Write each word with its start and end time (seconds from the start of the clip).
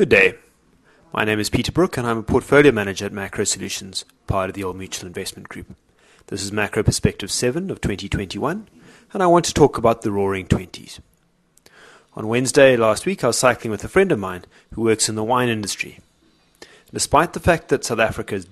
Good 0.00 0.08
day. 0.08 0.34
My 1.12 1.26
name 1.26 1.38
is 1.40 1.50
Peter 1.50 1.70
Brooke 1.70 1.98
and 1.98 2.06
I'm 2.06 2.16
a 2.16 2.22
portfolio 2.22 2.72
manager 2.72 3.04
at 3.04 3.12
Macro 3.12 3.44
Solutions, 3.44 4.06
part 4.26 4.48
of 4.48 4.54
the 4.54 4.64
Old 4.64 4.78
Mutual 4.78 5.06
Investment 5.06 5.50
Group. 5.50 5.76
This 6.28 6.42
is 6.42 6.50
Macro 6.50 6.82
Perspective 6.82 7.30
7 7.30 7.70
of 7.70 7.82
2021 7.82 8.66
and 9.12 9.22
I 9.22 9.26
want 9.26 9.44
to 9.44 9.52
talk 9.52 9.76
about 9.76 10.00
the 10.00 10.10
roaring 10.10 10.46
20s. 10.46 11.00
On 12.14 12.28
Wednesday 12.28 12.78
last 12.78 13.04
week 13.04 13.22
I 13.22 13.26
was 13.26 13.36
cycling 13.36 13.70
with 13.70 13.84
a 13.84 13.88
friend 13.88 14.10
of 14.10 14.18
mine 14.18 14.46
who 14.72 14.80
works 14.80 15.10
in 15.10 15.16
the 15.16 15.22
wine 15.22 15.50
industry. 15.50 15.98
Despite 16.94 17.34
the 17.34 17.38
fact 17.38 17.68
that 17.68 17.84
South 17.84 18.00
Africa 18.00 18.36
is 18.36 18.48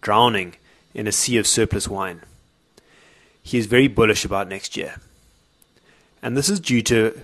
drowning 0.00 0.56
in 0.92 1.06
a 1.06 1.12
sea 1.12 1.36
of 1.36 1.46
surplus 1.46 1.86
wine, 1.86 2.22
he 3.44 3.58
is 3.58 3.66
very 3.66 3.86
bullish 3.86 4.24
about 4.24 4.48
next 4.48 4.76
year. 4.76 4.96
And 6.20 6.36
this 6.36 6.48
is 6.48 6.58
due 6.58 6.82
to 6.82 7.16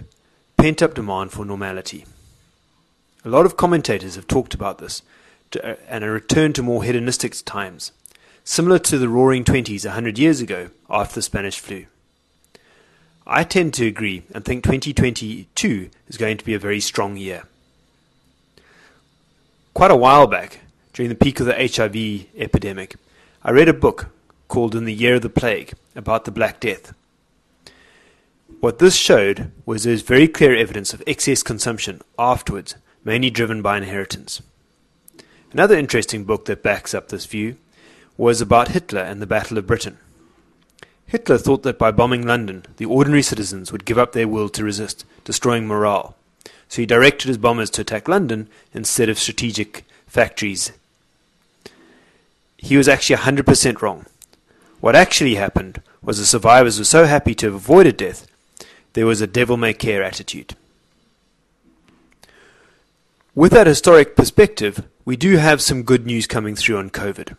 pent 0.57 0.83
up 0.83 0.95
demand 0.95 1.33
for 1.33 1.45
normality. 1.45 2.05
A 3.27 3.29
lot 3.29 3.45
of 3.45 3.57
commentators 3.57 4.15
have 4.15 4.29
talked 4.29 4.55
about 4.55 4.79
this 4.79 5.03
uh, 5.61 5.75
and 5.89 6.05
a 6.05 6.11
return 6.11 6.53
to 6.53 6.63
more 6.63 6.85
hedonistic 6.85 7.35
times, 7.45 7.91
similar 8.45 8.79
to 8.79 8.99
the 8.99 9.09
roaring 9.09 9.43
20s 9.43 9.85
a 9.85 9.91
hundred 9.91 10.17
years 10.17 10.41
ago 10.41 10.71
after 10.89 11.17
the 11.17 11.23
Spanish 11.23 11.59
flu. 11.59 11.87
I 13.27 13.43
tend 13.43 13.75
to 13.75 13.87
agree 13.87 14.23
and 14.33 14.45
think 14.45 14.63
2022 14.63 15.91
is 16.07 16.17
going 16.17 16.37
to 16.37 16.45
be 16.45 16.55
a 16.55 16.61
very 16.61 16.79
strong 16.79 17.17
year. 17.17 17.49
Quite 19.75 19.91
a 19.91 19.97
while 19.97 20.29
back, 20.29 20.61
during 20.93 21.09
the 21.09 21.17
peak 21.17 21.41
of 21.41 21.47
the 21.47 21.55
HIV 21.55 22.29
epidemic, 22.41 22.95
I 23.43 23.51
read 23.51 23.69
a 23.69 23.73
book 23.75 24.07
called 24.47 24.77
In 24.77 24.85
the 24.85 24.95
Year 24.95 25.17
of 25.17 25.23
the 25.23 25.29
Plague 25.29 25.73
about 25.97 26.27
the 26.27 26.31
Black 26.31 26.61
Death. 26.61 26.95
What 28.61 28.79
this 28.79 28.95
showed 28.95 29.51
was 29.67 29.83
there 29.83 29.91
was 29.91 30.03
very 30.03 30.29
clear 30.29 30.55
evidence 30.55 30.95
of 30.95 31.03
excess 31.09 31.43
consumption 31.43 32.03
afterwards 32.17 32.77
mainly 33.07 33.31
driven 33.31 33.63
by 33.63 33.77
inheritance. 33.77 34.43
Another 35.53 35.79
interesting 35.79 36.25
book 36.25 36.45
that 36.47 36.65
backs 36.65 36.93
up 36.93 37.09
this 37.09 37.25
view 37.25 37.57
was 38.17 38.41
about 38.41 38.69
Hitler 38.69 39.01
and 39.01 39.23
the 39.23 39.29
Battle 39.29 39.57
of 39.59 39.67
Britain. 39.67 39.99
Hitler 41.07 41.39
thought 41.39 41.63
that 41.63 41.79
by 41.79 41.93
bombing 41.93 42.27
London, 42.27 42.65
the 42.79 42.85
ordinary 42.85 43.23
citizens 43.23 43.71
would 43.71 43.85
give 43.85 43.97
up 43.97 44.11
their 44.11 44.27
will 44.27 44.49
to 44.49 44.65
resist, 44.65 45.05
destroying 45.23 45.69
morale. 45.69 46.17
So 46.69 46.83
he 46.83 46.87
directed 46.87 47.29
his 47.29 47.39
bombers 47.39 47.71
to 47.71 47.83
attack 47.83 48.09
London 48.09 48.49
instead 48.75 49.09
of 49.09 49.21
strategic 49.21 49.85
factories. 50.09 50.73
He 52.57 52.77
was 52.77 52.89
actually 52.89 53.19
100% 53.19 53.83
wrong. 53.83 54.07
What 54.81 54.97
actually 54.97 55.37
happened 55.37 55.81
was 56.03 56.19
the 56.19 56.27
survivors 56.27 56.81
were 56.81 56.85
so 56.85 57.05
happy 57.05 57.37
to 57.37 57.47
have 57.47 57.55
avoided 57.55 57.97
death, 57.97 58.27
there 58.95 59.07
was 59.07 59.21
a 59.21 59.29
devil 59.29 59.57
may 59.57 59.75
care 59.75 60.03
attitude. 60.03 60.57
With 63.37 63.53
that 63.53 63.67
historic 63.67 64.17
perspective, 64.17 64.89
we 65.05 65.15
do 65.15 65.37
have 65.37 65.61
some 65.61 65.83
good 65.83 66.07
news 66.07 66.27
coming 66.27 66.57
through 66.57 66.79
on 66.79 66.89
COVID. 66.89 67.37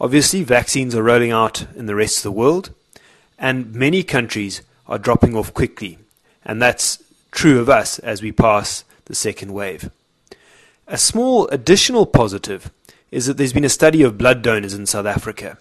Obviously, 0.00 0.42
vaccines 0.42 0.94
are 0.94 1.02
rolling 1.02 1.32
out 1.32 1.66
in 1.76 1.84
the 1.84 1.94
rest 1.94 2.16
of 2.16 2.22
the 2.22 2.32
world, 2.32 2.70
and 3.38 3.74
many 3.74 4.02
countries 4.02 4.62
are 4.88 4.98
dropping 4.98 5.36
off 5.36 5.52
quickly, 5.52 5.98
and 6.46 6.62
that's 6.62 7.02
true 7.30 7.60
of 7.60 7.68
us 7.68 7.98
as 7.98 8.22
we 8.22 8.32
pass 8.32 8.84
the 9.04 9.14
second 9.14 9.52
wave. 9.52 9.90
A 10.88 10.96
small 10.96 11.46
additional 11.48 12.06
positive 12.06 12.70
is 13.10 13.26
that 13.26 13.36
there's 13.36 13.52
been 13.52 13.66
a 13.66 13.68
study 13.68 14.02
of 14.02 14.16
blood 14.16 14.40
donors 14.40 14.72
in 14.72 14.86
South 14.86 15.04
Africa. 15.04 15.58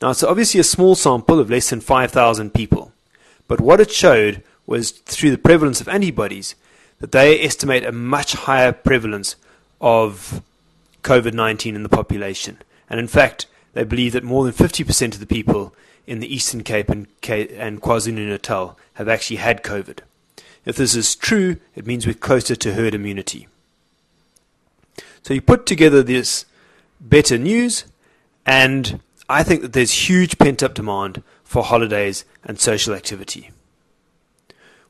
Now, 0.00 0.12
it's 0.12 0.22
obviously 0.22 0.58
a 0.58 0.64
small 0.64 0.94
sample 0.94 1.38
of 1.38 1.50
less 1.50 1.68
than 1.68 1.82
5,000 1.82 2.54
people, 2.54 2.92
but 3.46 3.60
what 3.60 3.78
it 3.78 3.90
showed 3.90 4.42
was 4.66 4.90
through 4.90 5.32
the 5.32 5.36
prevalence 5.36 5.82
of 5.82 5.88
antibodies 5.88 6.54
that 7.02 7.10
they 7.10 7.40
estimate 7.40 7.84
a 7.84 7.90
much 7.90 8.34
higher 8.34 8.70
prevalence 8.70 9.34
of 9.80 10.40
COVID 11.02 11.34
19 11.34 11.74
in 11.74 11.82
the 11.82 11.88
population. 11.88 12.58
And 12.88 13.00
in 13.00 13.08
fact, 13.08 13.46
they 13.72 13.82
believe 13.82 14.12
that 14.12 14.22
more 14.22 14.44
than 14.44 14.52
50% 14.52 15.14
of 15.14 15.18
the 15.18 15.26
people 15.26 15.74
in 16.06 16.20
the 16.20 16.32
Eastern 16.32 16.62
Cape 16.62 16.88
and, 16.88 17.08
and 17.28 17.82
KwaZulu 17.82 18.28
Natal 18.28 18.78
have 18.94 19.08
actually 19.08 19.38
had 19.38 19.64
COVID. 19.64 19.98
If 20.64 20.76
this 20.76 20.94
is 20.94 21.16
true, 21.16 21.56
it 21.74 21.86
means 21.86 22.06
we're 22.06 22.14
closer 22.14 22.54
to 22.54 22.74
herd 22.74 22.94
immunity. 22.94 23.48
So 25.24 25.34
you 25.34 25.40
put 25.40 25.66
together 25.66 26.04
this 26.04 26.44
better 27.00 27.36
news, 27.36 27.84
and 28.46 29.00
I 29.28 29.42
think 29.42 29.62
that 29.62 29.72
there's 29.72 30.08
huge 30.08 30.38
pent 30.38 30.62
up 30.62 30.74
demand 30.74 31.24
for 31.42 31.64
holidays 31.64 32.24
and 32.44 32.60
social 32.60 32.94
activity. 32.94 33.50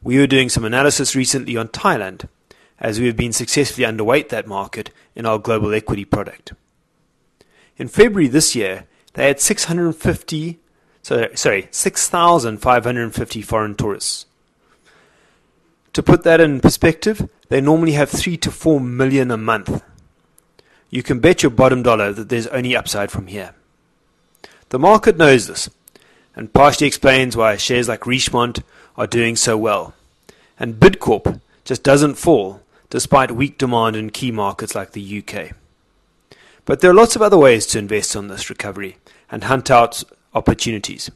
We 0.02 0.18
were 0.18 0.26
doing 0.26 0.48
some 0.48 0.64
analysis 0.64 1.14
recently 1.14 1.56
on 1.56 1.68
Thailand, 1.68 2.28
as 2.80 2.98
we 2.98 3.06
have 3.06 3.16
been 3.16 3.32
successfully 3.32 3.86
underweight 3.86 4.28
that 4.30 4.48
market 4.48 4.90
in 5.14 5.26
our 5.26 5.38
global 5.38 5.72
equity 5.72 6.04
product. 6.04 6.52
In 7.76 7.86
February 7.86 8.26
this 8.28 8.56
year, 8.56 8.86
they 9.14 9.28
had 9.28 9.40
650, 9.40 10.58
sorry, 11.02 11.68
6,550 11.70 13.42
foreign 13.42 13.74
tourists. 13.76 14.26
To 15.92 16.02
put 16.02 16.24
that 16.24 16.40
in 16.40 16.60
perspective, 16.60 17.28
they 17.48 17.60
normally 17.60 17.92
have 17.92 18.10
3 18.10 18.36
to 18.38 18.50
4 18.50 18.80
million 18.80 19.30
a 19.30 19.36
month. 19.36 19.84
You 20.90 21.02
can 21.02 21.20
bet 21.20 21.42
your 21.42 21.50
bottom 21.50 21.82
dollar 21.82 22.12
that 22.12 22.28
there's 22.28 22.46
only 22.48 22.74
upside 22.74 23.10
from 23.10 23.28
here. 23.28 23.54
The 24.70 24.78
market 24.78 25.16
knows 25.16 25.46
this, 25.46 25.70
and 26.34 26.52
partially 26.52 26.86
explains 26.86 27.36
why 27.36 27.56
shares 27.56 27.88
like 27.88 28.06
Richemont 28.06 28.62
are 28.96 29.06
doing 29.06 29.36
so 29.36 29.56
well. 29.56 29.94
And 30.58 30.74
Bidcorp 30.74 31.40
just 31.64 31.82
doesn't 31.82 32.14
fall 32.14 32.60
despite 32.90 33.32
weak 33.32 33.58
demand 33.58 33.96
in 33.96 34.10
key 34.10 34.30
markets 34.30 34.74
like 34.74 34.92
the 34.92 35.24
UK. 35.26 35.52
But 36.64 36.80
there 36.80 36.90
are 36.90 36.94
lots 36.94 37.16
of 37.16 37.22
other 37.22 37.38
ways 37.38 37.66
to 37.66 37.78
invest 37.78 38.14
on 38.14 38.28
this 38.28 38.50
recovery 38.50 38.96
and 39.30 39.44
hunt 39.44 39.70
out 39.70 40.04
opportunities. 40.34 41.10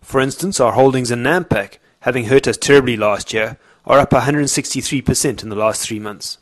For 0.00 0.20
instance, 0.20 0.60
our 0.60 0.72
holdings 0.72 1.10
in 1.10 1.22
Nampak, 1.22 1.78
having 2.00 2.26
hurt 2.26 2.46
us 2.46 2.56
terribly 2.56 2.96
last 2.96 3.32
year, 3.32 3.58
are 3.84 3.98
up 3.98 4.10
163% 4.10 5.42
in 5.42 5.48
the 5.48 5.56
last 5.56 5.86
three 5.86 5.98
months. 5.98 6.38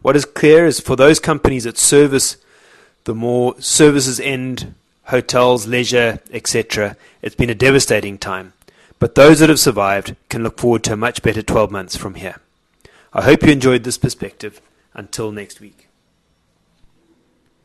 What 0.00 0.16
is 0.16 0.24
clear 0.24 0.66
is 0.66 0.80
for 0.80 0.96
those 0.96 1.20
companies 1.20 1.64
that 1.64 1.78
service 1.78 2.36
the 3.04 3.14
more 3.14 3.58
services 3.60 4.20
end, 4.20 4.74
hotels, 5.08 5.66
leisure, 5.66 6.20
etc., 6.30 6.96
it's 7.22 7.34
been 7.34 7.50
a 7.50 7.54
devastating 7.54 8.18
time. 8.18 8.52
But 8.98 9.14
those 9.14 9.38
that 9.40 9.48
have 9.48 9.60
survived 9.60 10.16
can 10.28 10.42
look 10.42 10.58
forward 10.58 10.84
to 10.84 10.94
a 10.94 10.96
much 10.96 11.22
better 11.22 11.42
12 11.42 11.70
months 11.70 11.96
from 11.96 12.14
here. 12.14 12.36
I 13.12 13.22
hope 13.22 13.42
you 13.42 13.52
enjoyed 13.52 13.84
this 13.84 13.98
perspective. 13.98 14.60
Until 14.94 15.30
next 15.30 15.60
week. 15.60 15.87